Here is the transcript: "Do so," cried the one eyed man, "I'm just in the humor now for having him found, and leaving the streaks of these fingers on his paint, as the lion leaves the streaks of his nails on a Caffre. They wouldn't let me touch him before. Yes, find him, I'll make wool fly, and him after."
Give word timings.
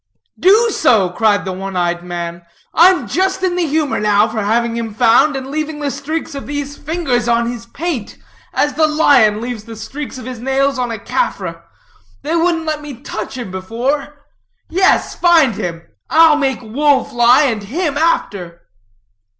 "Do 0.39 0.71
so," 0.71 1.11
cried 1.11 1.45
the 1.45 1.51
one 1.53 1.75
eyed 1.75 2.03
man, 2.03 2.41
"I'm 2.73 3.07
just 3.07 3.43
in 3.43 3.55
the 3.55 3.67
humor 3.67 3.99
now 3.99 4.27
for 4.27 4.41
having 4.43 4.75
him 4.75 4.95
found, 4.95 5.35
and 5.35 5.45
leaving 5.51 5.79
the 5.79 5.91
streaks 5.91 6.33
of 6.33 6.47
these 6.47 6.75
fingers 6.75 7.27
on 7.27 7.51
his 7.51 7.67
paint, 7.67 8.17
as 8.51 8.73
the 8.73 8.87
lion 8.87 9.39
leaves 9.39 9.65
the 9.65 9.75
streaks 9.75 10.17
of 10.17 10.25
his 10.25 10.39
nails 10.39 10.79
on 10.79 10.89
a 10.91 10.97
Caffre. 10.97 11.61
They 12.23 12.35
wouldn't 12.35 12.65
let 12.65 12.81
me 12.81 12.95
touch 12.95 13.37
him 13.37 13.51
before. 13.51 14.25
Yes, 14.71 15.13
find 15.13 15.53
him, 15.53 15.83
I'll 16.09 16.35
make 16.35 16.63
wool 16.63 17.03
fly, 17.05 17.43
and 17.43 17.61
him 17.61 17.95
after." 17.95 18.61